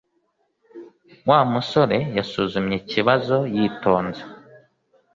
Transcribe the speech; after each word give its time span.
wa 1.29 1.39
musore 1.51 1.97
yasuzumye 2.17 2.75
ikibazo 2.81 3.37
yitonze. 3.55 4.21